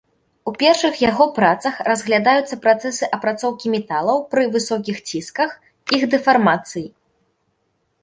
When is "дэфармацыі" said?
6.19-6.87